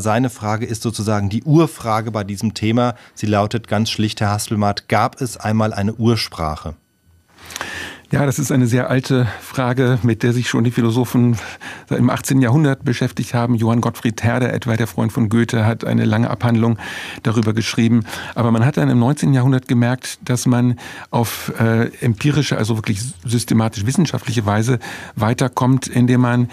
[0.00, 2.96] Seine Frage ist sozusagen die Urfrage bei diesem Thema.
[3.14, 6.74] Sie lautet ganz schlicht, Herr Hastelmatt, gab es einmal eine Ursprache?
[8.14, 11.36] Ja, das ist eine sehr alte Frage, mit der sich schon die Philosophen
[11.90, 12.40] im 18.
[12.40, 13.56] Jahrhundert beschäftigt haben.
[13.56, 16.78] Johann Gottfried Herder, etwa der Freund von Goethe, hat eine lange Abhandlung
[17.24, 18.04] darüber geschrieben.
[18.36, 19.34] Aber man hat dann im 19.
[19.34, 20.78] Jahrhundert gemerkt, dass man
[21.10, 24.78] auf äh, empirische, also wirklich systematisch wissenschaftliche Weise
[25.16, 26.50] weiterkommt, indem man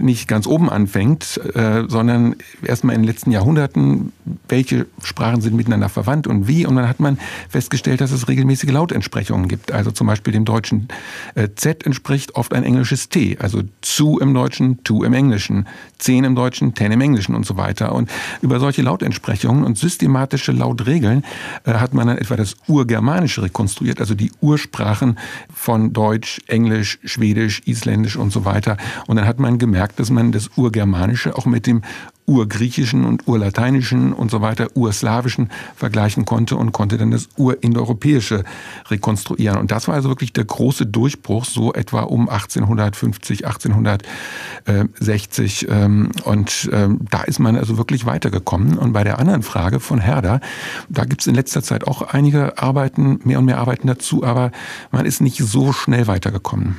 [0.00, 4.14] nicht ganz oben anfängt, äh, sondern erstmal in den letzten Jahrhunderten,
[4.48, 6.66] welche Sprachen sind miteinander verwandt und wie.
[6.66, 9.72] Und dann hat man festgestellt, dass es regelmäßige Lautentsprechungen gibt.
[9.72, 10.88] Also zum Beispiel dem deutschen
[11.34, 15.66] äh, Z entspricht oft ein englisches T, also zu im Deutschen, to im Englischen,
[15.98, 17.94] zehn im Deutschen, ten im Englischen und so weiter.
[17.94, 18.10] Und
[18.40, 21.24] über solche Lautentsprechungen und systematische Lautregeln
[21.64, 25.18] äh, hat man dann etwa das Urgermanische rekonstruiert, also die Ursprachen
[25.52, 28.76] von Deutsch, Englisch, Schwedisch, Isländisch und so weiter.
[29.06, 31.82] Und dann hat man gemerkt, dass man das Urgermanische auch mit dem
[32.26, 38.44] Urgriechischen und Urlateinischen und so weiter, Urslawischen vergleichen konnte und konnte dann das Urindoeuropäische
[38.88, 39.58] rekonstruieren.
[39.58, 45.68] Und das war also wirklich der große Durchbruch, so etwa um 1850, 1860.
[45.68, 48.78] Ähm, und ähm, da ist man also wirklich weitergekommen.
[48.78, 50.40] Und bei der anderen Frage von Herder,
[50.88, 54.50] da gibt es in letzter Zeit auch einige Arbeiten, mehr und mehr Arbeiten dazu, aber
[54.90, 56.76] man ist nicht so schnell weitergekommen.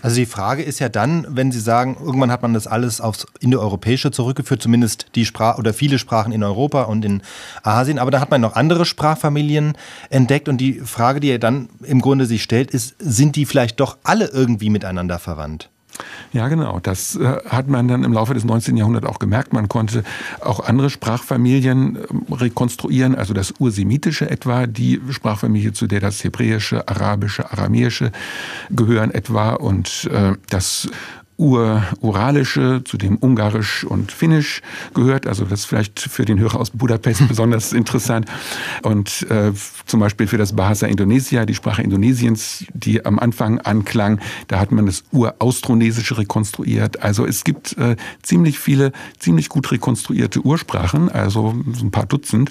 [0.00, 3.26] Also die Frage ist ja dann, wenn Sie sagen, irgendwann hat man das alles aufs
[3.40, 7.22] Indoeuropäische zurückgeführt, zumindest die Sprache oder viele Sprachen in Europa und in
[7.62, 9.76] Asien, aber da hat man noch andere Sprachfamilien
[10.08, 13.80] entdeckt und die Frage, die er dann im Grunde sich stellt, ist, sind die vielleicht
[13.80, 15.68] doch alle irgendwie miteinander verwandt?
[16.32, 16.80] Ja, genau.
[16.80, 18.76] Das äh, hat man dann im Laufe des 19.
[18.76, 19.52] Jahrhunderts auch gemerkt.
[19.52, 20.04] Man konnte
[20.40, 26.86] auch andere Sprachfamilien äh, rekonstruieren, also das Ursemitische etwa, die Sprachfamilie, zu der das Hebräische,
[26.88, 28.12] Arabische, Aramäische
[28.70, 30.88] gehören etwa und äh, das
[31.38, 34.60] Uralische, zu dem Ungarisch und Finnisch
[34.92, 35.28] gehört.
[35.28, 38.26] Also das ist vielleicht für den Hörer aus Budapest besonders interessant.
[38.82, 39.52] Und äh,
[39.86, 44.72] zum Beispiel für das Bahasa Indonesia, die Sprache Indonesiens, die am Anfang anklang, da hat
[44.72, 47.02] man das Uraustronesische rekonstruiert.
[47.02, 48.90] Also es gibt äh, ziemlich viele,
[49.20, 52.50] ziemlich gut rekonstruierte Ursprachen, also ein paar Dutzend.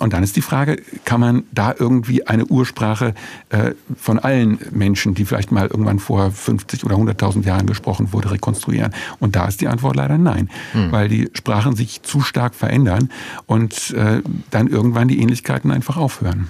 [0.00, 3.14] Und dann ist die Frage, kann man da irgendwie eine Ursprache
[3.50, 8.23] äh, von allen Menschen, die vielleicht mal irgendwann vor 50 oder 100.000 Jahren gesprochen wurden,
[8.24, 8.92] Methode rekonstruieren?
[9.20, 10.92] Und da ist die Antwort leider nein, hm.
[10.92, 13.10] weil die Sprachen sich zu stark verändern
[13.46, 16.48] und äh, dann irgendwann die Ähnlichkeiten einfach aufhören.